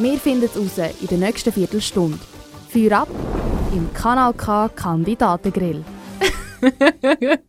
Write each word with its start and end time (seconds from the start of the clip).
Wir 0.00 0.16
finden 0.20 0.44
es 0.44 0.56
raus 0.56 0.78
in 1.00 1.08
der 1.08 1.18
nächsten 1.18 1.52
Viertelstunde. 1.52 2.20
Feuer 2.68 3.00
ab 3.00 3.08
im 3.72 3.92
Kanal 3.92 4.32
K 4.32 4.68
Kandidatengrill. 4.68 5.84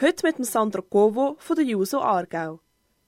Heute 0.00 0.26
mit 0.26 0.46
Sandro 0.46 0.80
Covo 0.80 1.36
von 1.38 1.56
der 1.56 1.66
JUSO 1.66 2.00
Aargau. 2.00 2.60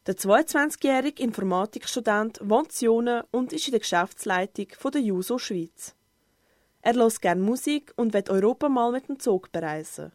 Der 0.07 0.19
22-jährige 0.19 1.23
Informatikstudent 1.23 2.41
wohnt 2.45 2.79
in 2.79 2.89
Jona 2.89 3.25
und 3.31 3.55
ist 3.55 3.69
in 3.69 3.71
der 3.71 3.81
Geschäftsleitung 3.81 4.67
der 4.93 5.01
JUSO 5.01 5.39
Schweiz. 5.39 5.95
Er 6.83 6.93
hört 6.93 7.23
gerne 7.23 7.41
Musik 7.41 7.95
und 7.97 8.13
wird 8.13 8.29
Europa 8.29 8.69
mal 8.69 8.93
mit 8.93 9.09
dem 9.09 9.19
Zug 9.19 9.51
bereisen. 9.51 10.13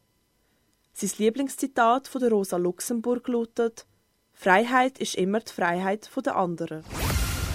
Sein 0.94 1.10
Lieblingszitat 1.18 2.08
von 2.08 2.22
der 2.22 2.30
Rosa 2.30 2.58
Luxemburg 2.58 3.28
lautet: 3.30 3.88
Freiheit 4.32 5.00
ist 5.00 5.16
immer 5.16 5.40
die 5.40 5.52
Freiheit 5.52 6.08
der 6.24 6.36
anderen. 6.36 6.84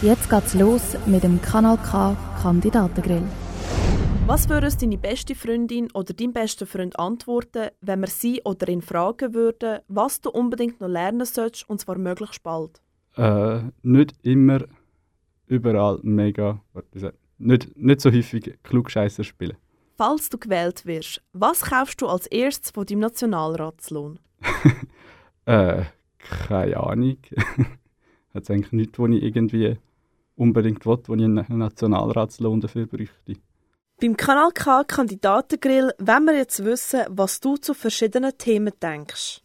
Jetzt 0.03 0.31
geht's 0.31 0.55
los 0.55 0.97
mit 1.05 1.25
dem 1.25 1.43
Kanal 1.43 1.77
K 1.77 2.17
Kandidatengrill. 2.41 3.23
Was 4.27 4.48
würde 4.48 4.65
uns 4.65 4.79
deine 4.79 4.97
beste 4.97 5.34
Freundin 5.34 5.91
oder 5.92 6.15
dein 6.15 6.33
bester 6.33 6.65
Freund 6.65 6.98
antworten, 6.98 7.69
wenn 7.83 8.01
wir 8.01 8.07
sie 8.07 8.41
oder 8.47 8.67
ihn 8.70 8.81
fragen 8.81 9.34
würden, 9.34 9.81
was 9.89 10.23
du 10.23 10.31
unbedingt 10.31 10.81
noch 10.81 10.89
lernen 10.89 11.27
sollst, 11.27 11.69
und 11.69 11.83
zwar 11.83 11.98
möglichst 11.98 12.42
bald? 12.42 12.81
Äh, 13.17 13.61
nicht 13.83 14.15
immer 14.23 14.61
überall 15.47 15.98
mega, 16.03 16.62
warte, 16.73 17.12
nicht, 17.37 17.77
nicht 17.77 18.01
so 18.01 18.11
häufig 18.11 18.59
Klugscheißer 18.62 19.23
spielen. 19.23 19.59
Falls 19.98 20.31
du 20.31 20.39
gewählt 20.39 20.87
wirst, 20.87 21.20
was 21.35 21.61
kaufst 21.61 22.01
du 22.01 22.07
als 22.07 22.27
erstes 22.27 22.70
von 22.70 22.87
deinem 22.87 23.01
Nationalratslohn? 23.01 24.19
äh, 25.45 25.83
keine 26.19 26.77
Ahnung. 26.79 27.19
Hat 28.33 28.45
es 28.45 28.51
eigentlich 28.51 28.73
nichts, 28.73 28.98
was 28.98 29.11
ich 29.11 29.23
irgendwie 29.23 29.77
unbedingt 30.41 30.86
will, 30.86 30.98
wo 31.06 31.14
ich 31.14 31.22
einen 31.22 31.44
Nationalratslohn 31.48 32.60
dafür 32.60 32.86
bräuchte. 32.86 33.36
Beim 34.00 34.16
Kanal 34.16 34.50
K 34.52 34.83
Kandidatengrill 34.84 35.92
wollen 35.98 36.24
wir 36.24 36.36
jetzt 36.36 36.64
wissen, 36.64 37.02
was 37.10 37.38
du 37.41 37.58
zu 37.58 37.74
verschiedenen 37.74 38.33
Themen 38.38 38.72
denkst. 38.83 39.42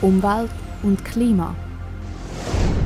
Umwelt 0.00 0.50
und 0.84 1.04
Klima. 1.04 1.56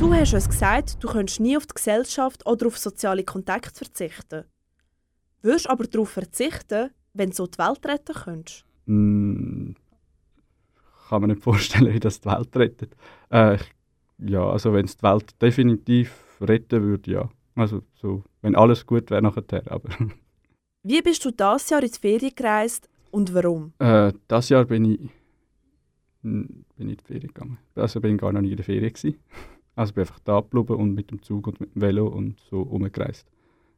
Du 0.00 0.14
hast 0.14 0.32
uns 0.32 0.48
gesagt, 0.48 0.96
du 1.04 1.08
könntest 1.08 1.40
nie 1.40 1.58
auf 1.58 1.66
die 1.66 1.74
Gesellschaft 1.74 2.46
oder 2.46 2.68
auf 2.68 2.78
soziale 2.78 3.24
Kontakte 3.24 3.84
verzichten. 3.84 4.44
Würdest 5.42 5.68
aber 5.68 5.84
darauf 5.84 6.08
verzichten, 6.08 6.90
wenn 7.12 7.28
du 7.28 7.36
so 7.36 7.46
die 7.46 7.58
Welt 7.58 7.84
retten 7.86 8.14
könntest? 8.14 8.64
Mm, 8.86 9.72
kann 11.10 11.20
man 11.20 11.30
nicht 11.30 11.42
vorstellen, 11.42 11.92
wie 11.92 12.00
das 12.00 12.22
die 12.22 12.30
Welt 12.30 12.56
rettet. 12.56 12.96
Äh, 13.28 13.58
ja, 14.16 14.48
also 14.48 14.72
wenn 14.72 14.86
es 14.86 14.96
die 14.96 15.02
Welt 15.02 15.42
definitiv 15.42 16.29
retten 16.40 16.82
würde, 16.82 17.10
ja. 17.10 17.30
Also 17.54 17.82
so, 17.94 18.24
wenn 18.42 18.56
alles 18.56 18.86
gut 18.86 19.10
wäre 19.10 19.22
nachher, 19.22 19.62
aber... 19.66 19.88
Wie 20.82 21.02
bist 21.02 21.24
du 21.24 21.30
dieses 21.30 21.68
Jahr 21.68 21.82
in 21.82 21.90
die 21.90 21.98
Ferien 21.98 22.32
gereist 22.34 22.88
und 23.10 23.34
warum? 23.34 23.72
Äh, 23.78 24.12
das 24.28 24.48
Jahr 24.48 24.64
bin 24.64 24.84
ich, 24.86 25.10
bin 26.22 26.64
ich 26.76 26.80
in 26.80 26.88
die 26.88 26.96
Ferien 27.04 27.28
gegangen. 27.28 27.58
Also 27.74 28.00
bin 28.00 28.14
ich 28.14 28.20
gar 28.20 28.32
noch 28.32 28.40
nie 28.40 28.50
in 28.50 28.56
der 28.56 28.64
Ferien 28.64 28.92
gewesen. 28.92 29.18
Also 29.76 29.94
bin 29.94 30.02
einfach 30.02 30.18
da 30.20 30.40
geblieben 30.40 30.74
und 30.74 30.94
mit 30.94 31.10
dem 31.10 31.22
Zug 31.22 31.46
und 31.46 31.60
mit 31.60 31.74
dem 31.74 31.80
Velo 31.80 32.08
und 32.08 32.38
so 32.50 32.60
umgereist. 32.60 33.26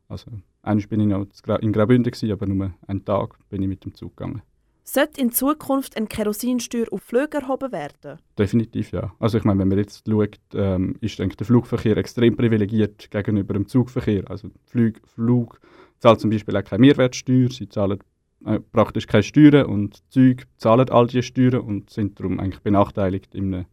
Also 0.09 0.33
eigentlich 0.63 0.89
bin 0.89 1.01
ich 1.01 1.07
noch 1.07 1.27
in 1.61 1.73
Graubünden 1.73 2.11
gewesen, 2.11 2.33
aber 2.33 2.47
nur 2.47 2.73
einen 2.87 3.05
Tag 3.05 3.37
bin 3.51 3.63
ich 3.63 3.69
mit 3.69 3.85
dem 3.85 3.95
Zug 3.95 4.17
gegangen. 4.17 4.43
Sollte 4.85 5.21
in 5.21 5.31
Zukunft 5.31 5.97
eine 5.97 6.07
Kerosinsteuer 6.07 6.87
auf 6.91 7.03
Flüge 7.03 7.39
erhoben 7.39 7.71
werden? 7.71 8.19
Definitiv 8.37 8.91
ja. 8.91 9.15
Also 9.21 9.39
ich 9.39 9.45
meine, 9.45 9.61
wenn 9.61 9.69
man 9.69 9.79
jetzt 9.79 10.05
schaut, 10.09 10.41
ähm, 10.55 10.97
ist 11.01 11.19
denke, 11.19 11.37
der 11.37 11.47
Flugverkehr 11.47 11.97
extrem 11.97 12.37
privilegiert 12.37 13.11
gegenüber 13.11 13.55
dem 13.55 13.69
Zugverkehr. 13.69 14.29
Also 14.29 14.51
Flug, 14.65 15.01
Flug 15.07 15.61
zahlt 16.01 16.21
zum 16.21 16.31
Beispiel 16.31 16.57
auch 16.57 16.65
keine 16.65 16.81
Mehrwertsteuer, 16.81 17.49
sie 17.51 17.69
zahlen 17.69 18.01
äh, 18.45 18.59
praktisch 18.59 19.07
keine 19.07 19.23
Steuern 19.23 19.67
und 19.67 20.03
Züge 20.11 20.45
zahlen 20.57 20.91
all 20.91 21.07
diese 21.07 21.23
Steuern 21.23 21.61
und 21.61 21.91
sind 21.91 22.19
darum 22.19 22.41
eigentlich 22.41 22.63
benachteiligt 22.63 23.37
in, 23.37 23.65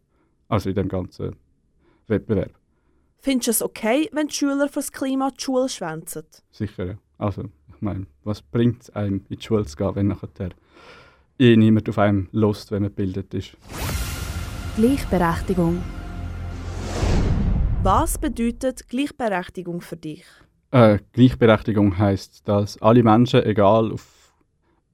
also 0.48 0.68
in 0.68 0.76
dem 0.76 0.88
ganzen 0.88 1.34
Wettbewerb. 2.06 2.52
Findest 3.18 3.48
du 3.48 3.50
es 3.50 3.62
okay, 3.62 4.08
wenn 4.12 4.28
die 4.28 4.34
Schüler 4.34 4.68
fürs 4.68 4.92
Klima 4.92 5.30
die 5.32 5.42
Schule 5.42 5.68
schwänzen? 5.68 6.22
Sicher, 6.52 6.86
ja. 6.86 6.94
Also, 7.18 7.50
ich 7.68 7.82
meine, 7.82 8.06
was 8.22 8.42
bringt 8.42 8.82
es 8.82 8.90
einem, 8.90 9.24
in 9.28 9.36
die 9.36 9.42
Schule 9.42 9.66
zu 9.66 9.76
gehen, 9.76 9.94
wenn 9.94 10.06
nachher 10.06 10.50
eh 11.40 11.56
niemand 11.56 11.88
auf 11.88 11.98
einem 11.98 12.28
lost, 12.32 12.70
wenn 12.70 12.82
man 12.82 12.90
gebildet 12.90 13.32
ist. 13.34 13.56
Gleichberechtigung. 14.76 15.82
Was 17.82 18.18
bedeutet 18.18 18.88
Gleichberechtigung 18.88 19.80
für 19.80 19.96
dich? 19.96 20.24
Äh, 20.70 20.98
Gleichberechtigung 21.12 21.96
heißt, 21.98 22.46
dass 22.46 22.80
alle 22.82 23.02
Menschen, 23.02 23.42
egal 23.44 23.90
auf 23.90 24.34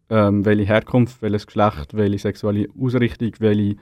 ähm, 0.09 0.45
welche 0.45 0.65
Herkunft, 0.65 1.21
welches 1.21 1.47
Geschlecht, 1.47 1.95
welche 1.95 2.19
sexuelle 2.19 2.69
Ausrichtung, 2.81 3.33
welche 3.41 3.77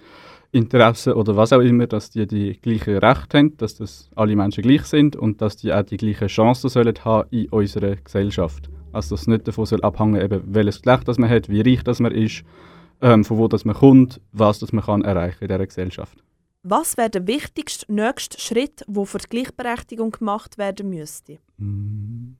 Interessen 0.54 1.14
oder 1.14 1.36
was 1.36 1.52
auch 1.52 1.60
immer, 1.60 1.86
dass 1.86 2.10
die 2.10 2.26
die 2.26 2.58
gleichen 2.60 2.98
Rechte 2.98 3.38
haben, 3.38 3.56
dass 3.56 3.74
das 3.74 4.08
alle 4.14 4.36
Menschen 4.36 4.62
gleich 4.62 4.84
sind 4.84 5.16
und 5.16 5.42
dass 5.42 5.56
die 5.56 5.72
auch 5.72 5.82
die 5.82 5.96
gleichen 5.96 6.28
Chancen 6.28 6.70
sollen 6.70 6.94
haben 7.04 7.28
in 7.30 7.48
unserer 7.48 7.96
Gesellschaft. 7.96 8.70
Also 8.92 9.14
dass 9.14 9.22
es 9.22 9.26
nicht 9.26 9.48
davon 9.48 9.66
soll 9.66 9.82
abhängen 9.82 10.20
eben 10.20 10.42
welches 10.46 10.80
Geschlecht 10.80 11.08
das 11.08 11.18
man 11.18 11.28
hat, 11.28 11.48
wie 11.48 11.60
reich 11.60 11.82
das 11.82 11.98
man 11.98 12.12
ist, 12.12 12.44
ähm, 13.00 13.24
von 13.24 13.38
wo 13.38 13.48
das 13.48 13.64
man 13.64 13.74
kommt, 13.74 14.20
was 14.30 14.60
das 14.60 14.72
man 14.72 14.84
kann 14.84 15.02
erreichen 15.02 15.42
in 15.42 15.48
dieser 15.48 15.66
Gesellschaft. 15.66 16.22
Was 16.62 16.96
wäre 16.96 17.10
der 17.10 17.26
wichtigste 17.26 17.92
nächste 17.92 18.40
Schritt, 18.40 18.84
wo 18.86 19.04
für 19.04 19.18
die 19.18 19.28
Gleichberechtigung 19.28 20.12
gemacht 20.12 20.56
werden 20.56 20.88
müsste? 20.88 21.38
Mm. 21.58 22.36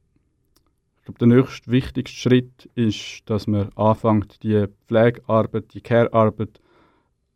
Ich 0.99 1.05
glaube, 1.05 1.19
der 1.19 1.29
nächste 1.29 1.71
wichtigste 1.71 2.17
Schritt 2.17 2.71
ist, 2.77 3.23
dass 3.27 3.47
man 3.47 3.69
anfängt, 3.75 4.43
die 4.43 4.67
Pflegearbeit, 4.87 5.75
die 5.75 5.83
Care-Arbeit 5.83 6.61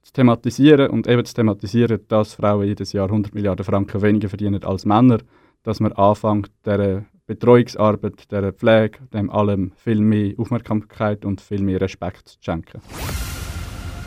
zu 0.08 0.14
thematisieren 0.14 0.88
und 0.90 1.06
eben 1.06 1.24
zu 1.24 1.34
thematisieren, 1.34 2.00
dass 2.08 2.34
Frauen 2.34 2.66
jedes 2.66 2.92
Jahr 2.92 3.06
100 3.06 3.34
Milliarden 3.34 3.64
Franken 3.64 4.00
weniger 4.00 4.30
verdienen 4.30 4.64
als 4.64 4.86
Männer, 4.86 5.18
dass 5.64 5.80
man 5.80 5.92
anfängt, 5.92 6.50
dieser 6.64 7.04
Betreuungsarbeit, 7.26 8.30
dieser 8.30 8.52
Pflege, 8.54 9.00
dem 9.12 9.28
allem 9.28 9.72
viel 9.76 10.00
mehr 10.00 10.32
Aufmerksamkeit 10.38 11.26
und 11.26 11.42
viel 11.42 11.62
mehr 11.62 11.82
Respekt 11.82 12.28
zu 12.28 12.38
schenken. 12.40 12.80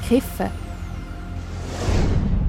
Kiffen. 0.07 0.49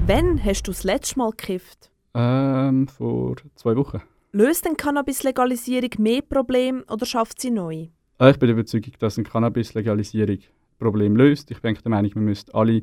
Wann 0.07 0.43
hast 0.43 0.63
du 0.67 0.73
das 0.73 0.83
letzte 0.83 1.19
Mal 1.19 1.31
gekifft? 1.33 1.91
Ähm, 2.15 2.89
vor 2.89 3.37
zwei 3.55 3.77
Wochen. 3.77 4.01
Löst 4.33 4.65
denn 4.65 4.79
Cannabis-Legalisierung 4.79 5.91
mehr 5.99 6.23
Probleme 6.23 6.85
oder 6.91 7.05
schafft 7.05 7.39
sie 7.43 7.51
neu? 7.51 7.89
Äh, 8.19 8.31
ich 8.31 8.39
bin 8.39 8.47
der 8.47 8.57
Überzeugung, 8.57 8.95
dass 8.99 9.19
eine 9.19 9.29
Cannabis-Legalisierung 9.29 10.39
Probleme 10.79 11.17
löst. 11.19 11.51
Ich 11.51 11.61
bin 11.61 11.75
der 11.75 11.91
Meinung, 11.91 12.13
man 12.15 12.25
müsste 12.25 12.55
alle 12.55 12.83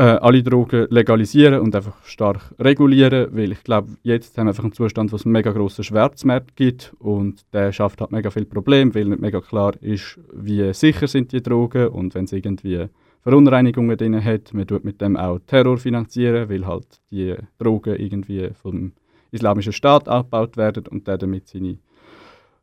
äh, 0.00 0.18
alle 0.22 0.42
Drogen 0.42 0.86
legalisieren 0.88 1.60
und 1.60 1.76
einfach 1.76 2.02
stark 2.06 2.54
regulieren, 2.58 3.28
weil 3.32 3.52
ich 3.52 3.62
glaube, 3.62 3.90
jetzt 4.02 4.38
haben 4.38 4.46
wir 4.46 4.52
einfach 4.52 4.64
einen 4.64 4.72
Zustand, 4.72 5.12
wo 5.12 5.16
es 5.16 5.26
einen 5.26 5.32
mega 5.32 5.52
grossen 5.52 5.84
Schwarzmarkt 5.84 6.56
gibt 6.56 6.94
und 6.98 7.42
der 7.52 7.70
schafft 7.70 8.00
halt 8.00 8.10
mega 8.10 8.30
viele 8.30 8.46
Probleme, 8.46 8.94
weil 8.94 9.04
nicht 9.04 9.20
mega 9.20 9.42
klar 9.42 9.74
ist, 9.82 10.18
wie 10.32 10.72
sicher 10.72 11.06
sind 11.06 11.32
die 11.32 11.42
Drogen 11.42 11.88
und 11.88 12.14
wenn 12.14 12.24
es 12.24 12.32
irgendwie 12.32 12.86
Verunreinigungen 13.22 13.94
drin 13.98 14.24
hat, 14.24 14.54
man 14.54 14.66
tut 14.66 14.84
mit 14.84 15.02
dem 15.02 15.18
auch 15.18 15.38
Terror 15.46 15.76
finanzieren, 15.76 16.48
weil 16.48 16.66
halt 16.66 16.86
die 17.10 17.34
Drogen 17.58 17.96
irgendwie 17.96 18.52
vom 18.54 18.92
islamischen 19.32 19.74
Staat 19.74 20.08
abgebaut 20.08 20.56
werden 20.56 20.86
und 20.86 21.06
der 21.08 21.18
damit 21.18 21.46
seine 21.46 21.76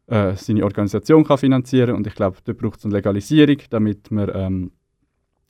äh, 0.08 0.36
seine 0.36 0.64
Organisation 0.64 1.24
kann 1.24 1.38
finanzieren 1.38 1.96
und 1.96 2.08
ich 2.08 2.16
glaube, 2.16 2.38
da 2.44 2.54
braucht 2.54 2.80
es 2.80 2.86
eine 2.86 2.96
Legalisierung, 2.96 3.58
damit 3.70 4.10
man 4.10 4.32
ähm, 4.34 4.72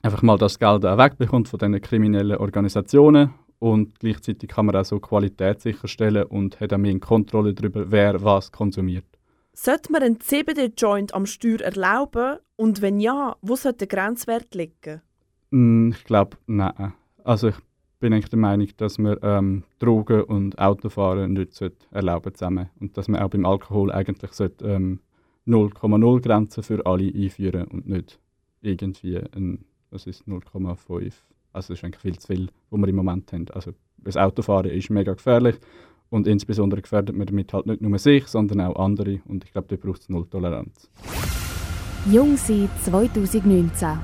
einfach 0.02 0.22
mal 0.22 0.38
das 0.38 0.60
Geld 0.60 0.86
auch 0.86 0.98
wegbekommt 0.98 1.48
von 1.48 1.60
diesen 1.60 1.82
kriminellen 1.82 2.38
Organisationen 2.38 3.34
und 3.60 4.00
gleichzeitig 4.00 4.50
kann 4.50 4.68
man 4.68 4.76
auch 4.76 4.86
so 4.86 5.00
Qualität 5.00 5.62
sicherstellen 5.62 6.24
und 6.26 6.60
hat 6.60 6.74
auch 6.74 6.78
mehr 6.78 7.00
Kontrolle 7.00 7.54
darüber, 7.54 7.92
wer 7.92 8.24
was 8.24 8.52
konsumiert. 8.52 9.06
Sollte 9.54 9.92
man 9.92 10.04
einen 10.04 10.20
CBD-Joint 10.20 11.16
am 11.16 11.26
Steuer 11.26 11.62
erlauben 11.62 12.38
und 12.56 12.82
wenn 12.82 13.00
ja, 13.00 13.36
wo 13.42 13.56
sollte 13.56 13.88
der 13.88 13.88
Grenzwert 13.88 14.54
liegen? 14.54 15.02
Mm, 15.50 15.92
ich 15.92 16.04
glaube, 16.04 16.38
nein. 16.46 16.94
Also 17.24 17.50
ich 17.50 17.56
bin 18.00 18.14
ich 18.14 18.30
der 18.30 18.38
Meinung, 18.38 18.68
dass 18.78 19.00
man 19.00 19.18
ähm, 19.24 19.64
Drogen 19.80 20.22
und 20.24 20.60
Autofahren 20.60 21.34
nicht 21.34 21.54
sollte 21.54 21.88
erlauben 21.92 22.34
zusammen 22.36 22.70
und 22.80 22.96
dass 22.98 23.08
man 23.08 23.22
auch 23.22 23.30
beim 23.30 23.46
Alkohol 23.46 23.92
eigentlich 23.92 24.32
sollte, 24.34 24.66
ähm, 24.66 25.00
0,0 25.48 26.22
Grenzen 26.22 26.62
für 26.62 26.86
alle 26.86 27.12
einführen 27.12 27.68
und 27.68 27.88
nicht 27.88 28.20
irgendwie 28.62 29.18
ein, 29.18 29.66
was 29.92 30.06
ist 30.06 30.24
0,5. 30.28 31.14
Also 31.54 31.74
das 31.74 31.80
ist 31.80 31.84
eigentlich 31.84 32.02
viel 32.02 32.20
zu 32.20 32.28
viel, 32.28 32.50
was 32.70 32.80
wir 32.80 32.88
im 32.88 32.96
Moment 32.96 33.32
haben. 33.34 33.46
Also 33.54 33.74
das 33.98 34.18
Autofahren 34.18 34.70
ist 34.70 34.90
mega 34.90 35.14
gefährlich 35.14 35.56
und 36.10 36.28
insbesondere 36.28 36.82
gefährdet 36.82 37.16
man 37.16 37.28
damit 37.28 37.54
halt 37.54 37.66
nicht 37.66 37.82
nur 37.82 37.98
sich, 37.98 38.28
sondern 38.28 38.62
auch 38.62 38.76
andere 38.76 39.22
und 39.26 39.44
ich 39.44 39.52
glaube, 39.52 39.68
da 39.68 39.76
braucht 39.76 40.02
es 40.02 40.10
Null-Toleranz. 40.10 40.90
Jung 42.12 42.38
sein 42.38 42.70
2019. 42.84 44.00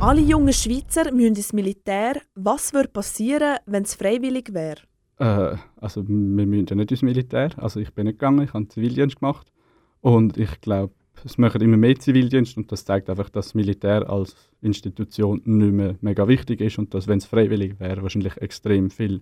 Alle 0.00 0.20
jungen 0.22 0.52
Schweizer 0.52 1.12
müssen 1.12 1.36
ins 1.36 1.52
Militär. 1.52 2.22
Was 2.34 2.72
würde 2.72 2.88
passieren, 2.88 3.58
wenn 3.66 3.82
es 3.82 3.94
freiwillig 3.94 4.52
wäre? 4.54 4.80
Äh, 5.18 5.58
also 5.76 6.02
wir 6.08 6.46
müssen 6.46 6.66
ja 6.66 6.76
nicht 6.76 6.90
ins 6.90 7.02
Militär. 7.02 7.50
Also 7.58 7.80
ich 7.80 7.92
bin 7.92 8.06
nicht 8.06 8.18
gegangen, 8.18 8.42
ich 8.42 8.54
habe 8.54 8.66
Zivildienst 8.66 9.20
gemacht. 9.20 9.52
Und 10.00 10.38
ich 10.38 10.60
glaube, 10.62 10.94
es 11.24 11.38
machen 11.38 11.60
immer 11.60 11.76
mehr 11.76 11.98
Zivildienst 11.98 12.56
und 12.56 12.72
das 12.72 12.84
zeigt 12.84 13.10
einfach, 13.10 13.28
dass 13.28 13.46
das 13.46 13.54
Militär 13.54 14.08
als 14.08 14.34
Institution 14.62 15.42
nicht 15.44 15.72
mehr 15.72 15.96
mega 16.00 16.26
wichtig 16.28 16.60
ist 16.60 16.78
und 16.78 16.94
dass, 16.94 17.06
wenn 17.08 17.18
es 17.18 17.26
freiwillig 17.26 17.78
wäre, 17.78 18.02
wahrscheinlich 18.02 18.36
extrem 18.38 18.90
viele 18.90 19.20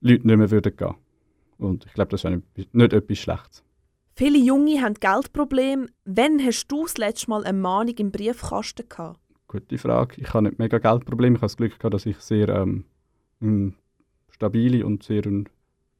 Leute 0.00 0.26
nicht 0.26 0.36
mehr 0.36 0.50
würden 0.50 0.76
gehen. 0.76 0.94
Und 1.58 1.86
ich 1.86 1.92
glaube, 1.94 2.10
das 2.10 2.24
ist 2.24 2.30
nicht, 2.30 2.74
nicht 2.74 2.92
etwas 2.92 3.18
Schlechtes. 3.18 3.64
Viele 4.16 4.38
Junge 4.38 4.80
haben 4.80 4.94
Geldprobleme. 4.94 5.86
Wann 6.04 6.44
hast 6.44 6.68
du 6.68 6.84
das 6.84 6.98
letzte 6.98 7.30
Mal 7.30 7.44
eine 7.44 7.58
Mahnung 7.58 7.94
im 7.96 8.12
Briefkasten 8.12 8.88
gehabt? 8.88 9.18
Gute 9.48 9.76
Frage. 9.78 10.20
Ich 10.20 10.32
habe 10.32 10.44
nicht 10.44 10.58
mega 10.58 10.78
Geldprobleme. 10.78 11.36
Ich 11.36 11.40
habe 11.40 11.46
das 11.46 11.56
Glück 11.56 11.78
gehabt, 11.78 11.94
dass 11.94 12.06
ich 12.06 12.18
sehr 12.18 12.48
ähm, 12.48 13.74
stabile 14.30 14.86
und 14.86 15.02
sehr 15.02 15.26
einen 15.26 15.48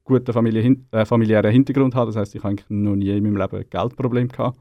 guten 0.05 0.33
Familie, 0.33 0.77
äh, 0.93 1.05
familiären 1.05 1.51
Hintergrund 1.51 1.95
habe. 1.95 2.13
Das 2.13 2.17
heißt, 2.17 2.35
ich 2.35 2.43
habe 2.43 2.51
eigentlich 2.51 2.71
noch 2.71 2.95
nie 2.95 3.11
in 3.11 3.25
meinem 3.25 3.37
Leben 3.37 3.57
ein 3.57 3.69
Geldproblem 3.69 4.29
gehabt. 4.29 4.59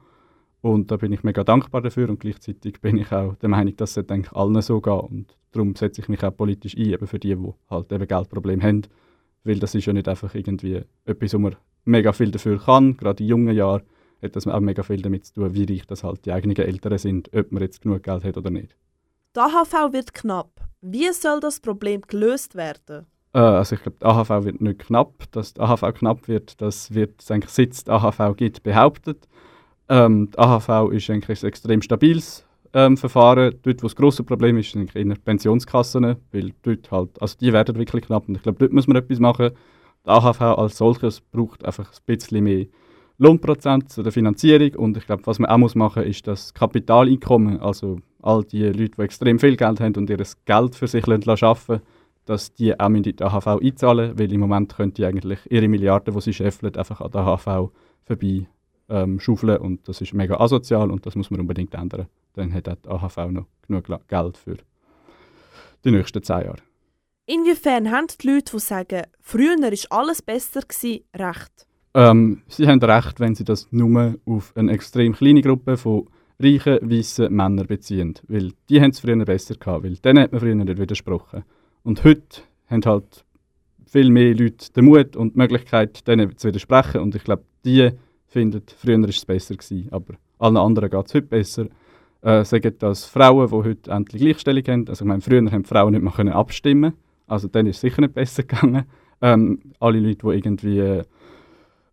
Und 0.64 0.90
da 0.90 0.96
bin 0.96 1.12
ich 1.12 1.22
mega 1.22 1.44
dankbar 1.44 1.82
dafür 1.82 2.08
und 2.08 2.20
gleichzeitig 2.20 2.80
bin 2.80 2.96
ich 2.96 3.12
auch 3.12 3.34
der 3.34 3.50
Meinung, 3.50 3.76
dass 3.76 3.98
es 3.98 4.08
eigentlich 4.08 4.32
allen 4.32 4.62
so 4.62 4.80
geht. 4.80 4.94
Und 4.94 5.36
darum 5.52 5.76
setze 5.76 6.00
ich 6.00 6.08
mich 6.08 6.24
auch 6.24 6.34
politisch 6.34 6.74
ein, 6.74 6.86
eben 6.86 7.06
für 7.06 7.18
die, 7.18 7.36
die 7.36 7.52
halt 7.68 7.92
eben 7.92 8.08
Geldprobleme 8.08 8.62
haben. 8.62 8.80
Weil 9.44 9.58
das 9.58 9.74
ist 9.74 9.84
ja 9.84 9.92
nicht 9.92 10.08
einfach 10.08 10.34
irgendwie 10.34 10.80
etwas, 11.04 11.34
wo 11.34 11.38
man 11.38 11.56
mega 11.84 12.14
viel 12.14 12.30
dafür 12.30 12.58
kann. 12.58 12.96
Gerade 12.96 13.22
in 13.22 13.28
jungen 13.28 13.54
Jahren 13.54 13.82
hat 14.22 14.36
das 14.36 14.46
auch 14.46 14.60
mega 14.60 14.82
viel 14.82 15.02
damit 15.02 15.26
zu 15.26 15.34
tun, 15.34 15.54
wie 15.54 15.64
reich 15.64 15.86
das 15.86 16.02
halt 16.02 16.24
die 16.24 16.32
eigenen 16.32 16.56
Eltern 16.56 16.96
sind, 16.96 17.28
ob 17.34 17.52
man 17.52 17.62
jetzt 17.62 17.82
genug 17.82 18.02
Geld 18.02 18.24
hat 18.24 18.38
oder 18.38 18.48
nicht. 18.48 18.74
Die 19.36 19.40
AHV 19.40 19.92
wird 19.92 20.14
knapp. 20.14 20.62
Wie 20.80 21.12
soll 21.12 21.40
das 21.40 21.60
Problem 21.60 22.00
gelöst 22.08 22.54
werden? 22.54 23.04
Äh, 23.34 23.40
also 23.40 23.74
ich 23.74 23.82
glaube, 23.82 23.98
die 24.00 24.06
AHV 24.06 24.46
wird 24.46 24.62
nicht 24.62 24.78
knapp. 24.78 25.30
Dass 25.30 25.52
die 25.52 25.60
AHV 25.60 25.92
knapp 25.92 26.26
wird, 26.26 26.62
das 26.62 26.94
wird 26.94 27.22
eigentlich 27.30 27.52
die 27.84 27.90
AHV 27.90 28.34
gibt, 28.38 28.62
behauptet. 28.62 29.28
Ähm, 29.88 30.30
die 30.30 30.38
AHV 30.38 30.92
ist 30.92 31.10
eigentlich 31.10 31.42
ein 31.42 31.48
extrem 31.48 31.82
stabiles 31.82 32.44
ähm, 32.72 32.96
Verfahren. 32.96 33.54
Dort, 33.62 33.82
wo 33.82 33.86
das 33.86 33.96
grosse 33.96 34.24
Problem 34.24 34.58
ist, 34.58 34.72
sind 34.72 34.94
in 34.94 35.10
den 35.10 35.20
Pensionskassen, 35.20 36.16
weil 36.32 36.52
dort 36.62 36.90
halt, 36.90 37.22
also 37.22 37.36
die 37.40 37.52
werden 37.52 37.76
wirklich 37.76 38.04
knapp 38.04 38.28
und 38.28 38.36
ich 38.36 38.42
glaube, 38.42 38.58
dort 38.58 38.72
muss 38.72 38.86
man 38.86 38.96
etwas 38.96 39.18
machen. 39.20 39.50
Die 40.04 40.10
AHV 40.10 40.40
als 40.40 40.76
solches 40.76 41.20
braucht 41.20 41.64
einfach 41.64 41.90
ein 41.90 41.98
bisschen 42.06 42.44
mehr 42.44 42.66
Lohnprozent 43.18 43.90
zu 43.90 44.02
der 44.02 44.12
Finanzierung 44.12 44.74
und 44.74 44.96
ich 44.96 45.06
glaube, 45.06 45.22
was 45.26 45.38
man 45.38 45.48
auch 45.48 45.58
muss 45.58 45.74
machen 45.74 46.02
muss, 46.02 46.10
ist 46.10 46.26
das 46.26 46.52
Kapitaleinkommen, 46.52 47.60
also 47.60 47.98
all 48.20 48.42
die 48.42 48.64
Leute, 48.64 48.96
die 48.96 49.02
extrem 49.02 49.38
viel 49.38 49.56
Geld 49.56 49.80
haben 49.80 49.94
und 49.96 50.10
ihr 50.10 50.22
Geld 50.44 50.74
für 50.74 50.88
sich 50.88 51.06
arbeiten 51.06 51.80
dass 52.26 52.54
die 52.54 52.78
auch 52.80 52.88
in 52.88 53.02
die 53.02 53.14
AHV 53.20 53.46
einzahlen 53.62 54.18
weil 54.18 54.32
im 54.32 54.40
Moment 54.40 54.74
können 54.74 54.94
die 54.94 55.04
eigentlich 55.04 55.40
ihre 55.50 55.68
Milliarden, 55.68 56.14
die 56.14 56.20
sie 56.22 56.32
scheffeln, 56.32 56.74
einfach 56.74 57.02
an 57.02 57.10
der 57.10 57.20
AHV 57.20 57.70
vorbei 58.06 58.46
ähm, 58.88 59.20
schaufeln 59.20 59.58
und 59.58 59.88
das 59.88 60.00
ist 60.00 60.14
mega 60.14 60.38
asozial 60.38 60.90
und 60.90 61.06
das 61.06 61.14
muss 61.14 61.30
man 61.30 61.40
unbedingt 61.40 61.74
ändern. 61.74 62.06
Dann 62.34 62.52
hat 62.52 62.68
auch 62.68 62.76
die 62.76 62.88
AHV 62.88 63.30
noch 63.30 63.46
genug 63.66 63.86
Geld 64.08 64.36
für 64.36 64.56
die 65.84 65.90
nächsten 65.90 66.22
zehn 66.22 66.44
Jahre. 66.44 66.62
Inwiefern 67.26 67.90
haben 67.90 68.06
die 68.20 68.26
Leute, 68.26 68.52
die 68.52 68.58
sagen, 68.58 69.02
früher 69.20 69.56
war 69.56 69.98
alles 69.98 70.20
besser, 70.20 70.60
gewesen, 70.60 71.04
recht? 71.16 71.66
Ähm, 71.94 72.42
sie 72.48 72.66
haben 72.66 72.82
recht, 72.82 73.20
wenn 73.20 73.34
sie 73.34 73.44
das 73.44 73.68
nur 73.70 74.16
auf 74.26 74.52
eine 74.56 74.72
extrem 74.72 75.14
kleine 75.14 75.40
Gruppe 75.40 75.76
von 75.76 76.08
reichen, 76.38 76.78
weißen 76.82 77.32
Männern 77.32 77.66
beziehen. 77.66 78.14
Weil 78.28 78.52
die 78.68 78.80
haben 78.80 78.90
es 78.90 79.00
früher 79.00 79.24
besser 79.24 79.54
gehabt, 79.54 79.84
weil 79.84 79.96
denen 79.96 80.24
hat 80.24 80.32
man 80.32 80.40
früher 80.40 80.54
nicht 80.54 80.78
widersprochen. 80.78 81.44
Und 81.82 82.04
heute 82.04 82.42
haben 82.66 82.84
halt 82.84 83.24
viel 83.86 84.10
mehr 84.10 84.34
Leute 84.34 84.72
den 84.72 84.84
Mut 84.84 85.16
und 85.16 85.34
die 85.34 85.38
Möglichkeit, 85.38 86.06
denen 86.06 86.36
zu 86.36 86.48
widersprechen. 86.48 87.00
Und 87.00 87.14
ich 87.14 87.24
glaube, 87.24 87.44
die 87.64 87.90
finden, 88.34 88.62
früher 88.76 89.00
war 89.00 89.08
es 89.08 89.24
besser 89.24 89.54
gewesen, 89.54 89.88
aber 89.90 90.14
allen 90.38 90.56
anderen 90.56 90.90
geht 90.90 91.06
es 91.06 91.14
heute 91.14 91.26
besser. 91.26 91.66
Äh, 92.22 92.44
sagen 92.44 92.74
das 92.78 93.04
Frauen, 93.04 93.48
die 93.48 93.68
heute 93.68 93.90
endlich 93.90 94.22
Gleichstellung 94.22 94.64
haben. 94.66 94.88
Also 94.88 95.04
ich 95.04 95.08
meine, 95.08 95.20
früher 95.20 95.50
haben 95.50 95.64
Frauen 95.64 95.92
nicht 95.92 96.02
mehr 96.02 96.12
können 96.12 96.32
abstimmen 96.32 96.94
also 97.26 97.48
dann 97.48 97.66
ist 97.66 97.76
es 97.76 97.80
sicher 97.80 98.00
nicht 98.00 98.14
besser 98.14 98.42
gegangen. 98.42 98.84
Ähm, 99.22 99.60
alle 99.80 100.00
Leute, 100.00 100.26
die 100.26 100.36
irgendwie 100.36 100.78
äh, 100.78 101.02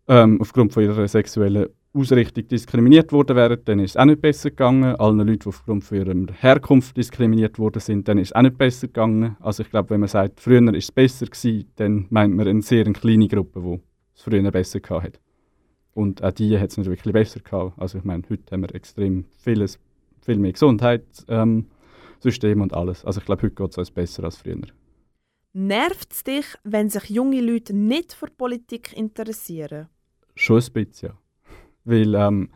ähm, 0.08 0.40
aufgrund 0.40 0.72
von 0.72 0.82
ihrer 0.82 1.06
sexuellen 1.08 1.68
Ausrichtung 1.94 2.48
diskriminiert 2.48 3.12
worden 3.12 3.36
wären, 3.36 3.58
dann 3.64 3.78
ist 3.78 3.92
es 3.92 3.96
auch 3.96 4.04
nicht 4.04 4.20
besser 4.20 4.50
gegangen. 4.50 4.96
Allen 4.96 5.18
Leuten, 5.18 5.40
die 5.40 5.48
aufgrund 5.48 5.84
von 5.84 5.98
ihrer 5.98 6.14
Herkunft 6.40 6.96
diskriminiert 6.96 7.58
worden 7.58 7.80
sind, 7.80 8.08
dann 8.08 8.18
ist 8.18 8.28
es 8.28 8.32
auch 8.34 8.42
nicht 8.42 8.58
besser 8.58 8.86
gegangen. 8.86 9.36
Also 9.40 9.62
ich 9.62 9.70
glaube, 9.70 9.90
wenn 9.90 10.00
man 10.00 10.08
sagt, 10.08 10.40
früher 10.40 10.62
ist 10.74 10.84
es 10.84 10.92
besser 10.92 11.26
gewesen, 11.26 11.70
dann 11.76 12.06
meint 12.10 12.34
man 12.34 12.48
eine 12.48 12.62
sehr 12.62 12.84
kleine 12.84 13.28
Gruppe, 13.28 13.60
die 13.60 13.80
es 14.14 14.22
früher 14.22 14.50
besser 14.50 14.80
gehabt 14.80 15.04
hat. 15.04 15.20
Und 15.94 16.22
auch 16.22 16.32
die 16.32 16.58
hat 16.58 16.70
es 16.70 16.78
nicht 16.78 16.88
wirklich 16.88 17.12
besser 17.12 17.40
gehabt. 17.40 17.78
Also 17.78 17.98
ich 17.98 18.04
meine, 18.04 18.22
heute 18.28 18.42
haben 18.50 18.62
wir 18.62 18.74
extrem 18.74 19.26
vieles, 19.38 19.78
viel 20.22 20.38
mehr 20.38 20.52
Gesundheitssystem 20.52 21.66
ähm, 22.44 22.60
und 22.60 22.72
alles. 22.72 23.04
Also 23.04 23.20
ich 23.20 23.26
glaube, 23.26 23.42
heute 23.42 23.54
geht 23.54 23.70
es 23.70 23.78
uns 23.78 23.90
besser 23.90 24.24
als 24.24 24.36
früher. 24.36 24.62
Nervt 25.52 26.12
es 26.12 26.24
dich, 26.24 26.46
wenn 26.64 26.88
sich 26.88 27.10
junge 27.10 27.42
Leute 27.42 27.74
nicht 27.74 28.14
für 28.14 28.28
Politik 28.28 28.96
interessieren? 28.96 29.88
Schon 30.34 30.62
ein 30.62 30.72
bisschen, 30.72 31.08
ja. 31.10 31.18
Weil, 31.84 32.14
ähm, 32.14 32.48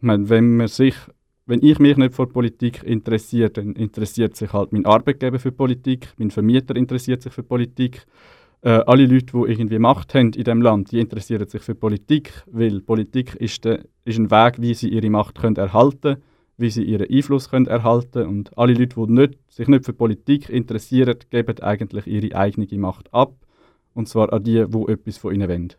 meine, 0.00 0.28
wenn, 0.28 0.56
man 0.56 0.68
sich, 0.68 0.94
wenn 1.46 1.62
ich 1.64 1.80
mich 1.80 1.96
nicht 1.96 2.14
für 2.14 2.28
Politik 2.28 2.84
interessiere, 2.84 3.50
dann 3.50 3.72
interessiert 3.72 4.36
sich 4.36 4.52
halt 4.52 4.72
mein 4.72 4.86
Arbeitgeber 4.86 5.40
für 5.40 5.50
Politik, 5.50 6.12
mein 6.16 6.30
Vermieter 6.30 6.76
interessiert 6.76 7.22
sich 7.22 7.32
für 7.32 7.42
Politik. 7.42 8.06
Äh, 8.60 8.70
alle 8.86 9.06
Leute, 9.06 9.26
die 9.26 9.52
irgendwie 9.52 9.78
Macht 9.78 10.14
haben 10.14 10.32
in 10.32 10.44
diesem 10.44 10.62
Land, 10.62 10.90
die 10.92 10.98
interessieren 10.98 11.46
sich 11.46 11.62
für 11.62 11.74
Politik, 11.74 12.42
weil 12.46 12.80
Politik 12.80 13.34
ist, 13.36 13.64
de, 13.64 13.84
ist 14.04 14.18
ein 14.18 14.30
Weg, 14.30 14.60
wie 14.60 14.74
sie 14.74 14.88
ihre 14.88 15.10
Macht 15.10 15.38
können 15.38 15.56
erhalten 15.56 16.16
wie 16.58 16.70
sie 16.70 16.82
ihren 16.82 17.08
Einfluss 17.08 17.48
können 17.48 17.66
erhalten. 17.66 18.26
Und 18.26 18.56
alle 18.58 18.74
Leute, 18.74 18.96
die 18.96 19.12
nicht, 19.12 19.38
sich 19.48 19.68
nicht 19.68 19.84
für 19.86 19.92
Politik 19.92 20.50
interessieren, 20.50 21.16
geben 21.30 21.60
eigentlich 21.60 22.06
ihre 22.06 22.36
eigene 22.36 22.66
Macht 22.78 23.14
ab. 23.14 23.34
Und 23.94 24.08
zwar 24.08 24.32
an 24.32 24.42
die, 24.42 24.66
die 24.66 24.92
etwas 24.92 25.16
von 25.16 25.34
ihnen 25.34 25.48
wollen. 25.48 25.72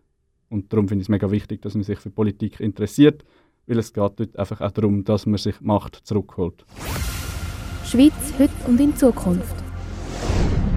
Und 0.49 0.73
darum 0.73 0.87
finde 0.87 1.01
ich 1.01 1.05
es 1.05 1.09
mega 1.09 1.29
wichtig, 1.29 1.61
dass 1.61 1.75
man 1.75 1.83
sich 1.83 1.99
für 1.99 2.09
Politik 2.09 2.59
interessiert, 2.59 3.23
weil 3.67 3.77
es 3.77 3.93
geht 3.93 4.13
dort 4.15 4.39
einfach 4.39 4.61
auch 4.61 4.71
darum, 4.71 5.03
dass 5.03 5.25
man 5.25 5.37
sich 5.37 5.61
Macht 5.61 5.95
zurückholt. 5.95 6.65
Schweiz 7.85 8.33
heute 8.39 8.51
und 8.67 8.79
in 8.79 8.95
Zukunft. 8.95 9.68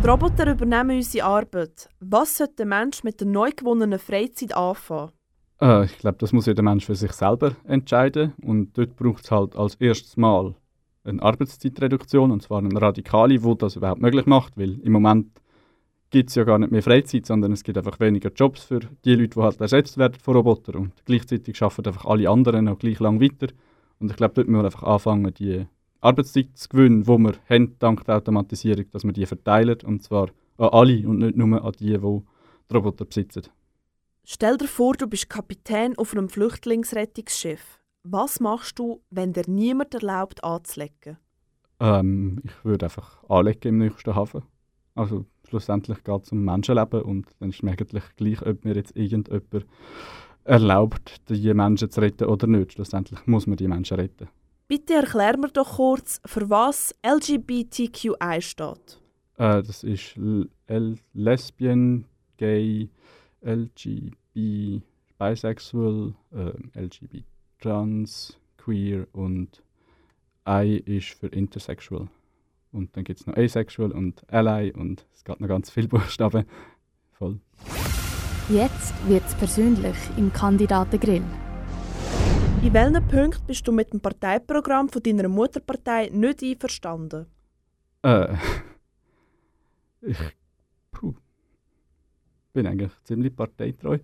Die 0.02 0.08
Roboter 0.08 0.50
übernehmen 0.50 0.96
unsere 0.96 1.24
Arbeit. 1.26 1.88
Was 2.00 2.36
sollte 2.36 2.54
der 2.56 2.66
Mensch 2.66 3.04
mit 3.04 3.20
der 3.20 3.28
neu 3.28 3.50
gewonnenen 3.54 4.00
Freizeit 4.00 4.52
anfangen? 4.52 5.12
Äh, 5.60 5.84
ich 5.84 5.96
glaube, 5.98 6.18
das 6.18 6.32
muss 6.32 6.46
jeder 6.46 6.64
Mensch 6.64 6.86
für 6.86 6.96
sich 6.96 7.12
selber 7.12 7.54
entscheiden. 7.62 8.32
Und 8.42 8.76
dort 8.76 8.96
braucht 8.96 9.22
es 9.22 9.30
halt 9.30 9.54
als 9.54 9.76
erstes 9.76 10.16
Mal 10.16 10.56
eine 11.04 11.22
Arbeitszeitreduktion, 11.22 12.32
und 12.32 12.42
zwar 12.42 12.58
eine 12.58 12.82
radikale, 12.82 13.38
die 13.38 13.54
das 13.56 13.76
überhaupt 13.76 14.02
möglich 14.02 14.26
macht, 14.26 14.58
weil 14.58 14.80
im 14.80 14.90
Moment 14.90 15.28
gibt 16.10 16.30
es 16.30 16.34
ja 16.34 16.42
gar 16.42 16.58
nicht 16.58 16.72
mehr 16.72 16.82
Freizeit, 16.82 17.24
sondern 17.24 17.52
es 17.52 17.62
gibt 17.62 17.78
einfach 17.78 18.00
weniger 18.00 18.32
Jobs 18.32 18.64
für 18.64 18.80
die 19.04 19.14
Leute, 19.14 19.36
die 19.36 19.40
halt 19.40 19.60
ersetzt 19.60 19.98
werden 19.98 20.18
von 20.20 20.34
Robotern 20.34 20.74
und 20.74 20.92
gleichzeitig 21.04 21.62
arbeiten 21.62 21.86
einfach 21.86 22.06
alle 22.06 22.28
anderen 22.28 22.64
noch 22.64 22.78
gleich 22.80 22.98
lang 22.98 23.20
weiter. 23.20 23.54
Und 24.00 24.10
ich 24.10 24.16
glaube, 24.16 24.34
dort 24.34 24.48
müssen 24.48 24.62
wir 24.62 24.66
einfach 24.66 24.82
anfangen, 24.82 25.32
die 25.32 25.64
Arbeitszeit 26.02 26.50
zu 26.54 26.68
gewinnen, 26.68 27.04
die 27.04 27.08
wir 27.08 27.34
haben, 27.48 27.76
dank 27.78 28.04
der 28.04 28.16
Automatisierung, 28.16 28.84
dass 28.90 29.04
wir 29.04 29.12
die 29.12 29.24
verteilen, 29.24 29.78
und 29.84 30.02
zwar 30.02 30.28
an 30.58 30.68
alle 30.70 31.08
und 31.08 31.18
nicht 31.18 31.36
nur 31.36 31.64
an 31.64 31.72
die, 31.78 31.86
die 31.86 31.98
die 31.98 32.74
Roboter 32.74 33.04
besitzen. 33.04 33.44
Stell 34.24 34.56
dir 34.56 34.68
vor, 34.68 34.94
du 34.94 35.06
bist 35.06 35.30
Kapitän 35.30 35.96
auf 35.98 36.12
einem 36.12 36.28
Flüchtlingsrettungsschiff. 36.28 37.80
Was 38.04 38.40
machst 38.40 38.78
du, 38.78 39.00
wenn 39.10 39.32
dir 39.32 39.44
niemand 39.46 39.94
erlaubt, 39.94 40.42
anzulegen? 40.42 41.18
Ähm, 41.80 42.40
ich 42.44 42.64
würde 42.64 42.86
einfach 42.86 43.22
anlegen 43.28 43.68
im 43.68 43.78
nächsten 43.78 44.14
Hafen. 44.14 44.42
Also 44.94 45.24
schlussendlich 45.48 46.02
geht 46.04 46.24
es 46.24 46.32
um 46.32 46.44
Menschenleben 46.44 47.02
und 47.02 47.26
dann 47.38 47.50
ist 47.50 47.62
mir 47.62 47.72
eigentlich 47.72 48.04
gleich, 48.16 48.44
ob 48.44 48.64
mir 48.64 48.74
jetzt 48.74 48.96
irgendjemand 48.96 49.66
erlaubt, 50.44 51.28
die 51.28 51.54
Menschen 51.54 51.90
zu 51.90 52.00
retten 52.00 52.28
oder 52.28 52.46
nicht. 52.46 52.72
Schlussendlich 52.72 53.26
muss 53.26 53.46
man 53.46 53.56
die 53.56 53.68
Menschen 53.68 53.96
retten. 53.96 54.28
Bitte 54.72 54.94
erklär 54.94 55.36
mir 55.36 55.48
doch 55.48 55.76
kurz, 55.76 56.18
für 56.24 56.48
was 56.48 56.94
LGBTQI 57.04 58.40
steht. 58.40 59.02
Äh, 59.36 59.62
das 59.62 59.84
ist 59.84 60.16
L 60.16 60.48
L 60.66 60.96
Lesbian, 61.12 62.06
Gay, 62.38 62.88
LGB, 63.42 64.80
Bisexual, 65.18 66.14
äh, 66.30 66.80
LGB, 66.80 67.22
Trans, 67.60 68.38
Queer 68.56 69.06
und 69.12 69.62
I 70.48 70.82
ist 70.86 71.18
für 71.20 71.26
Intersexual. 71.26 72.08
Und 72.72 72.96
dann 72.96 73.04
gibt 73.04 73.20
es 73.20 73.26
noch 73.26 73.36
Asexual 73.36 73.92
und 73.92 74.24
Ally 74.32 74.72
und 74.72 75.04
es 75.12 75.22
geht 75.22 75.38
noch 75.38 75.48
ganz 75.48 75.68
viele 75.68 75.88
Buchstaben. 75.88 76.46
Voll. 77.10 77.38
Jetzt 78.48 78.94
wird 79.06 79.26
es 79.26 79.34
persönlich 79.34 79.96
im 80.16 80.32
Kandidatengrill. 80.32 81.22
In 82.62 82.72
welchen 82.74 83.08
Punkten 83.08 83.44
bist 83.44 83.66
du 83.66 83.72
mit 83.72 83.92
dem 83.92 84.00
Parteiprogramm 84.00 84.88
von 84.88 85.02
deiner 85.02 85.28
Mutterpartei 85.28 86.10
nicht 86.12 86.44
einverstanden? 86.44 87.26
Äh, 88.04 88.36
ich 90.00 90.16
puh, 90.92 91.12
bin 92.52 92.68
eigentlich 92.68 92.92
ziemlich 93.02 93.34
parteitreu, 93.34 93.98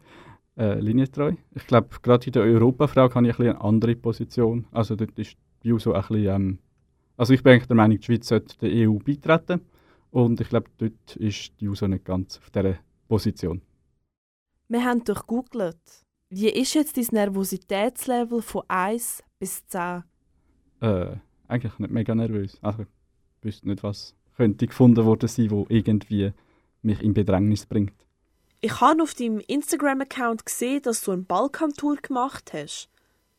äh, 0.57 0.81
linientreu. 0.81 1.35
Ich 1.55 1.69
glaube, 1.69 1.89
gerade 2.03 2.27
in 2.27 2.33
der 2.33 2.43
Europafrage 2.43 3.15
habe 3.15 3.29
ich 3.29 3.39
ein 3.39 3.47
eine 3.47 3.61
andere 3.61 3.95
Position. 3.95 4.67
Also 4.73 4.97
dort 4.97 5.17
ist 5.21 5.37
die 5.63 5.73
EU 5.73 5.79
so 5.79 5.93
ein 5.93 6.01
bisschen, 6.01 6.27
ähm, 6.27 6.59
also 7.17 7.35
ich 7.35 7.45
bin 7.45 7.53
eigentlich 7.53 7.69
der 7.69 7.77
Meinung, 7.77 7.99
die 7.99 8.05
Schweiz 8.05 8.27
sollte 8.27 8.59
der 8.59 8.89
EU 8.89 8.99
beitreten 8.99 9.61
und 10.11 10.41
ich 10.41 10.49
glaube, 10.49 10.69
dort 10.79 11.15
ist 11.15 11.53
die 11.61 11.69
EU 11.69 11.77
so 11.77 11.87
nicht 11.87 12.05
ganz 12.05 12.39
auf 12.39 12.51
dieser 12.51 12.75
Position. 13.07 13.63
Wir 14.67 14.85
haben 14.85 15.05
durchgoogelt. 15.05 16.08
Wie 16.31 16.51
ist 16.51 16.75
jetzt 16.75 16.97
dein 16.99 17.07
Nervositätslevel 17.11 18.43
von 18.43 18.63
1 18.69 19.23
bis 19.39 19.67
10? 19.67 20.05
Äh, 20.81 21.17
eigentlich 21.49 21.79
nicht 21.79 21.91
mega 21.91 22.15
nervös. 22.15 22.59
Also 22.61 22.83
ich 22.83 22.89
wüsste 23.45 23.69
nicht, 23.69 23.83
was 23.83 24.15
könnte 24.37 24.67
gefunden 24.67 25.07
worden 25.07 25.27
sein, 25.27 25.51
wo 25.51 25.65
irgendwie 25.71 26.33
mich 26.83 27.03
in 27.03 27.15
Bedrängnis 27.15 27.65
bringt. 27.65 27.95
Ich 28.61 28.81
habe 28.81 29.03
auf 29.03 29.15
deinem 29.15 29.41
Instagram-Account 29.41 30.45
gesehen, 30.45 30.83
dass 30.83 31.03
du 31.03 31.13
eine 31.13 31.23
Balkantour 31.23 31.97
gemacht 31.97 32.53
hast. 32.53 32.91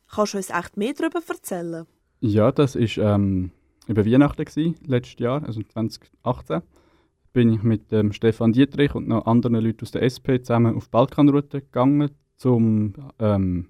Kannst 0.10 0.34
du 0.34 0.38
uns 0.38 0.50
echt 0.50 0.75
mehr 0.75 0.93
darüber 0.93 1.22
erzählen? 1.27 1.86
Ja, 2.22 2.51
das 2.51 2.75
war 2.75 3.15
ähm, 3.15 3.51
über 3.88 4.05
Weihnachten, 4.05 4.46
gewesen, 4.46 4.75
letztes 4.88 5.19
Jahr, 5.19 5.43
also 5.43 5.62
2018. 5.62 6.62
Bin 7.34 7.53
ich 7.53 7.62
mit 7.62 7.93
ähm, 7.93 8.13
Stefan 8.13 8.53
Dietrich 8.53 8.96
und 8.96 9.08
noch 9.08 9.27
anderen 9.27 9.58
Leuten 9.58 9.84
aus 9.84 9.91
der 9.91 10.01
SP 10.01 10.41
zusammen 10.41 10.75
auf 10.75 10.86
die 10.86 10.91
Balkanroute 10.91 11.62
gegangen, 11.62 12.10
zum, 12.39 12.93
ähm, 13.19 13.67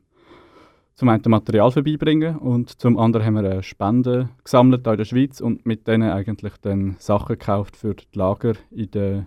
zum 0.96 1.10
einen 1.10 1.24
Material 1.28 1.72
vorbeibringen 1.72 2.38
und 2.38 2.80
zum 2.80 2.98
anderen 2.98 3.26
haben 3.26 3.34
wir 3.34 3.52
eine 3.52 3.64
Spende 3.64 4.30
gesammelt 4.44 4.86
in 4.86 4.98
der 4.98 5.06
Schweiz 5.06 5.42
und 5.42 5.66
mit 5.66 5.88
denen 5.88 6.10
eigentlich 6.10 6.54
dann 6.62 6.96
Sachen 7.00 7.38
gekauft 7.38 7.76
für 7.76 7.96
die 7.96 8.06
Lager 8.14 8.54
in 8.72 8.92
der, 8.92 9.26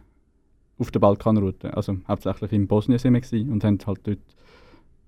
auf 0.78 0.90
der 0.90 1.00
Balkanroute. 1.00 1.76
Also 1.76 1.98
hauptsächlich 2.06 2.52
in 2.52 2.68
Bosnien 2.68 2.98
sind 2.98 3.14
wir 3.14 3.20
gewesen 3.20 3.52
und 3.52 3.64
haben 3.64 3.78
halt 3.84 4.00
dort 4.04 4.18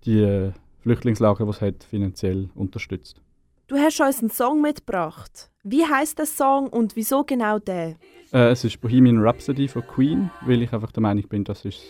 die 0.05 0.51
Flüchtlingslager, 0.81 1.45
die 1.45 1.51
es 1.51 1.61
hat, 1.61 1.85
finanziell 1.85 2.51
unterstützt. 2.55 3.21
Du 3.69 3.77
hast 3.77 4.01
uns 4.01 4.21
einen 4.21 4.31
Song 4.31 4.61
mitgebracht. 4.61 5.51
Wie 5.63 5.85
heißt 5.85 6.19
der 6.19 6.27
Song 6.27 6.67
und 6.69 6.97
wieso 6.97 7.25
genau 7.25 7.59
der? 7.59 7.97
Äh, 8.33 8.51
es 8.51 8.65
ist 8.65 8.81
Bohemian 8.81 9.19
Rhapsody 9.19 9.69
von 9.69 9.87
Queen, 9.87 10.31
weil 10.45 10.61
ich 10.61 10.73
einfach 10.73 10.93
der 10.93 11.03
Meinung 11.03 11.27
bin, 11.29 11.45
das 11.45 11.65
ist 11.65 11.81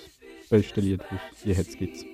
das 0.41 0.49
beste 0.51 0.81
Lied, 0.81 1.01
das 1.01 1.21
es 1.33 1.45
je 1.45 1.53
jetzt 1.55 1.79
gibt. 1.79 2.14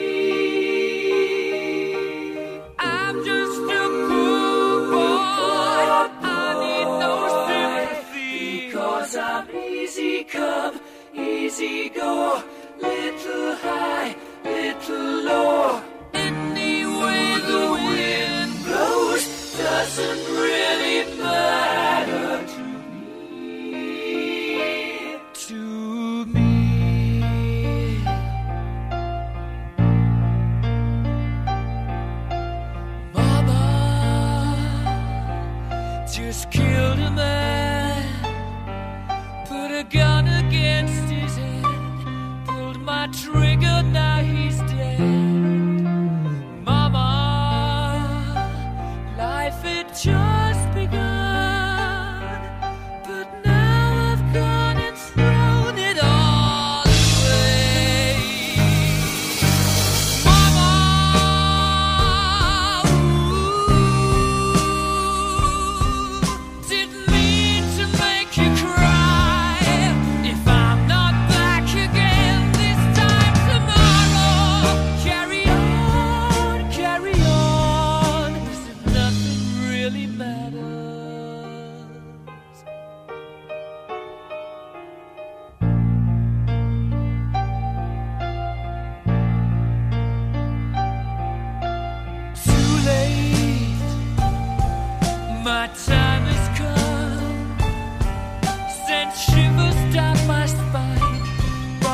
Just 36.31 36.49
killed 36.49 36.97
a 37.19 37.30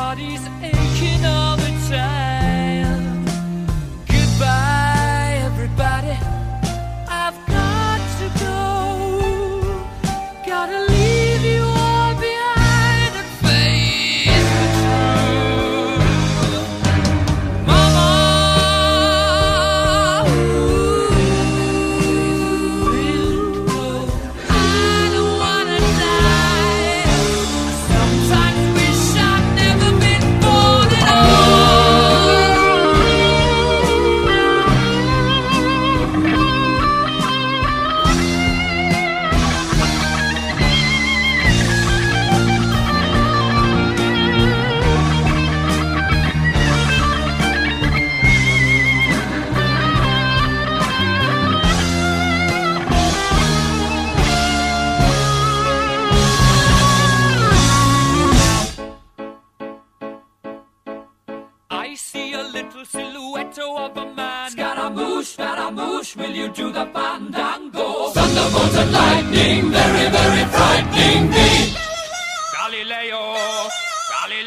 body's 0.08 0.48
aching. 0.62 0.87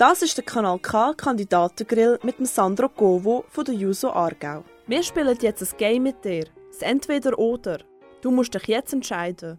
Das 0.00 0.22
ist 0.22 0.34
der 0.38 0.44
Kanal 0.46 0.78
K 0.78 1.12
Kandidatengrill 1.12 2.18
mit 2.22 2.38
dem 2.38 2.46
Sandro 2.46 2.88
Govo 2.88 3.44
von 3.50 3.66
der 3.66 3.74
Juso 3.74 4.08
Aargau. 4.08 4.64
Wir 4.86 5.02
spielen 5.02 5.36
jetzt 5.42 5.60
ein 5.60 5.76
Game 5.76 6.04
mit 6.04 6.24
dir. 6.24 6.46
Das 6.70 6.80
Entweder-Oder. 6.80 7.80
Du 8.22 8.30
musst 8.30 8.54
dich 8.54 8.66
jetzt 8.66 8.94
entscheiden. 8.94 9.58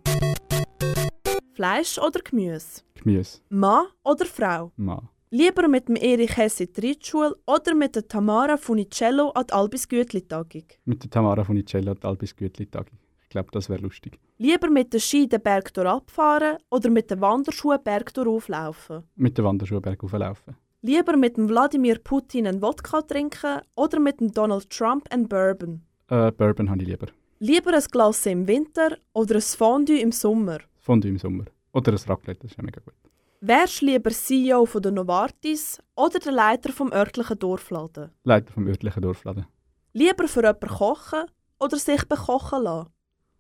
Fleisch 1.54 2.00
oder 2.00 2.22
Gemüse? 2.22 2.82
Gemüse, 2.96 3.42
Mann 3.50 3.86
oder 4.04 4.26
Frau? 4.26 4.72
Mann. 4.78 5.10
Lieber 5.30 5.68
mit 5.68 5.88
dem 5.88 5.96
Erich 5.96 6.36
Hesse 6.36 6.68
Reitschule 6.76 7.36
oder 7.46 7.76
mit 7.76 7.96
der 7.96 8.08
Tamara 8.08 8.58
Funicello 8.58 9.30
an 9.30 9.46
die 9.46 9.54
Albis 9.54 9.88
Gütli-Tagung? 9.88 10.66
Mit 10.86 11.04
der 11.04 11.12
Tamara 11.12 11.44
von 11.44 11.56
Icella 11.56 11.92
und 11.92 12.04
Albis 12.04 12.36
Gütli-Tag. 12.36 12.88
Ich 13.32 13.34
glaube, 13.34 13.48
das 13.54 13.70
wäre 13.70 13.80
lustig. 13.82 14.20
Lieber 14.40 14.70
mit 14.70 14.92
der 14.92 15.00
Ski 15.00 15.26
den 15.26 15.42
Berg 15.42 15.72
abfahren 15.78 16.58
oder 16.70 16.90
mit 16.90 17.10
den 17.10 17.22
Wanderschuhen 17.22 17.78
den 17.78 17.84
Berg 17.86 18.12
auflaufen? 18.28 19.04
Mit 19.16 19.38
der 19.38 19.46
Wanderschuhe 19.46 19.80
bergauf 19.80 20.12
laufen. 20.12 20.58
Lieber 20.82 21.16
mit 21.16 21.38
dem 21.38 21.48
Wladimir 21.48 22.00
Putin 22.00 22.46
einen 22.46 22.62
Wodka 22.62 23.02
trinken 23.04 23.62
oder 23.76 24.02
mit 24.02 24.20
dem 24.20 24.34
Donald 24.34 24.70
Trump 24.70 25.08
einen 25.10 25.30
Bourbon? 25.30 25.82
Äh, 26.10 26.34
Bourbon 26.34 26.70
habe 26.70 26.82
ich 26.82 26.90
lieber. 26.90 27.08
Lieber 27.40 27.74
ein 27.74 27.84
Glas 27.90 28.26
im 28.26 28.46
Winter 28.50 28.98
oder 29.14 29.36
ein 29.36 29.42
Fondue 29.42 30.02
im 30.02 30.12
Sommer? 30.12 30.58
Fondue 30.80 31.12
im 31.12 31.18
Sommer. 31.18 31.46
Oder 31.72 31.94
ein 31.94 32.00
Raclette, 32.06 32.42
das 32.42 32.52
ist 32.52 32.58
ja 32.58 32.64
mega 32.64 32.82
gut. 32.82 32.96
Wärst 33.40 33.82
du 33.82 33.86
lieber 33.86 34.12
CEO 34.12 34.66
von 34.66 34.82
der 34.82 34.92
Novartis 34.92 35.82
oder 35.96 36.20
der 36.20 36.34
Leiter 36.34 36.74
vom 36.74 36.92
örtlichen 36.92 37.40
Dorfladen? 37.40 38.12
Leiter 38.26 38.52
vom 38.52 38.68
örtlichen 38.68 39.02
Dorfladen. 39.02 39.46
Lieber 39.94 40.28
für 40.28 40.42
jemanden 40.42 40.68
kochen 40.68 41.24
oder 41.62 41.78
sich 41.78 42.06
bekochen 42.10 42.64
lassen? 42.64 42.90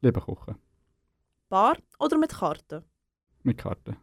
Lieber 0.01 0.21
kochen. 0.21 0.55
Bar 1.49 1.77
oder 1.99 2.17
mit 2.17 2.31
Karten? 2.31 2.83
Mit 3.43 3.57
Karten. 3.57 3.97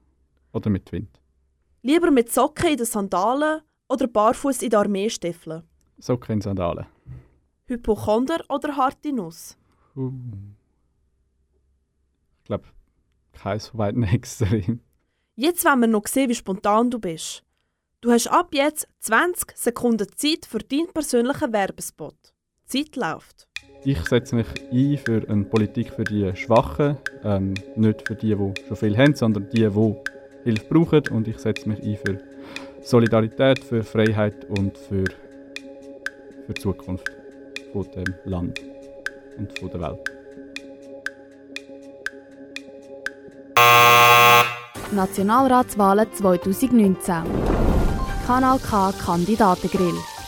Oder 0.52 0.70
mit 0.70 0.90
Wind. 0.92 1.20
Lieber 1.82 2.11
mit 2.11 2.32
Socken 2.32 2.70
in 2.70 2.76
den 2.76 2.87
Sandalen 2.87 3.62
oder 3.88 4.06
barfuß 4.06 4.62
in 4.62 4.70
den 4.70 4.78
Armeestiefeln? 4.78 5.62
Socken 5.98 6.34
in 6.34 6.40
Sandalen. 6.40 6.87
Hypochonder 7.66 8.44
oder 8.48 8.76
harte 8.76 9.12
Nuss? 9.12 9.56
Uh. 9.96 10.12
Ich 12.38 12.44
glaube, 12.44 12.64
keins 13.32 13.68
von 13.68 13.78
beiden 13.78 14.02
extrem. 14.04 14.80
Jetzt 15.34 15.64
wollen 15.64 15.80
wir 15.80 15.88
noch 15.88 16.06
sehen, 16.06 16.30
wie 16.30 16.34
spontan 16.34 16.90
du 16.90 16.98
bist. 16.98 17.44
Du 18.00 18.12
hast 18.12 18.28
ab 18.28 18.54
jetzt 18.54 18.87
20 19.00 19.56
Sekunden 19.56 20.06
Zeit 20.16 20.46
für 20.46 20.58
deinen 20.58 20.92
persönlichen 20.92 21.52
Werbespot. 21.52 22.16
Die 22.72 22.84
Zeit 22.84 22.96
läuft. 22.96 23.47
Ich 23.84 24.04
setze 24.08 24.34
mich 24.34 24.46
ein 24.72 24.98
für 24.98 25.22
eine 25.28 25.44
Politik 25.44 25.92
für 25.92 26.04
die 26.04 26.34
Schwachen, 26.34 26.96
ähm, 27.24 27.54
nicht 27.76 28.06
für 28.06 28.16
die, 28.16 28.34
die 28.34 28.52
schon 28.66 28.76
viel 28.76 28.96
haben, 28.96 29.14
sondern 29.14 29.48
die, 29.50 29.68
die 29.68 29.94
Hilfe 30.44 30.64
brauchen. 30.68 31.02
Und 31.10 31.28
ich 31.28 31.38
setze 31.38 31.68
mich 31.68 31.82
ein 31.82 31.96
für 31.96 32.18
Solidarität, 32.82 33.60
für 33.62 33.84
Freiheit 33.84 34.46
und 34.50 34.76
für, 34.76 35.04
für 36.46 36.54
die 36.54 36.60
Zukunft 36.60 37.10
von 37.72 37.86
dem 37.94 38.14
Land 38.24 38.60
und 39.38 39.56
von 39.58 39.70
der 39.70 39.80
Welt. 39.80 40.10
Nationalratswahlen 44.90 46.06
2019. 46.12 47.14
Kanal 48.26 48.58
K 48.58 48.92
Kandidatengrill. 49.04 50.17